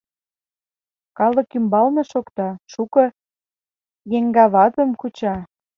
Калык 1.17 1.49
ӱмбалне 1.57 2.03
шокта: 2.11 2.49
шуко 2.71 3.03
еҥгаватым 4.17 4.89
куча. 5.01 5.35